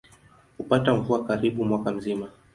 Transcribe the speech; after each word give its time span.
Hupata 0.57 0.95
mvua 0.95 1.25
karibu 1.25 1.65
mwaka 1.65 1.91
mzima. 1.91 2.29